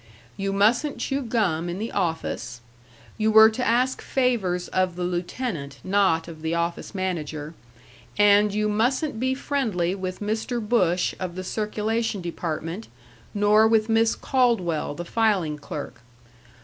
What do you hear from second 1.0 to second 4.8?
gum in the office; you were to ask favors